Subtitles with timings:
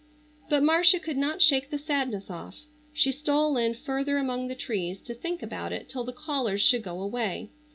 [0.49, 2.61] But Marcia could not shake the sadness off.
[2.91, 6.81] She stole in further among the trees to think about it till the callers should
[6.81, 7.51] go away.